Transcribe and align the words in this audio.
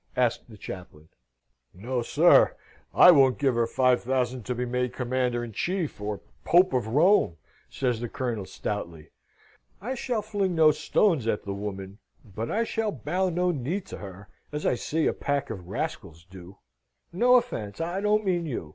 asked 0.17 0.49
the 0.49 0.57
chaplain. 0.57 1.09
"No, 1.75 2.01
sir! 2.01 2.55
I 2.91 3.11
won't 3.11 3.37
give 3.37 3.53
her 3.53 3.67
five 3.67 4.01
thousand 4.01 4.47
to 4.47 4.55
be 4.55 4.65
made 4.65 4.93
Commander 4.93 5.43
in 5.43 5.51
Chief 5.51 6.01
or 6.01 6.21
Pope 6.43 6.73
of 6.73 6.87
Rome," 6.87 7.37
says 7.69 7.99
the 7.99 8.09
Colonel, 8.09 8.47
stoutly. 8.47 9.11
"I 9.79 9.93
shall 9.93 10.23
fling 10.23 10.55
no 10.55 10.71
stones 10.71 11.27
at 11.27 11.43
the 11.43 11.53
woman; 11.53 11.99
but 12.25 12.49
I 12.49 12.63
shall 12.63 12.91
bow 12.91 13.29
no 13.29 13.51
knee 13.51 13.79
to 13.81 13.99
her, 13.99 14.27
as 14.51 14.65
I 14.65 14.73
see 14.73 15.05
a 15.05 15.13
pack 15.13 15.51
of 15.51 15.67
rascals 15.67 16.25
do. 16.27 16.57
No 17.13 17.35
offence 17.35 17.79
I 17.79 18.01
don't 18.01 18.25
mean 18.25 18.47
you. 18.47 18.69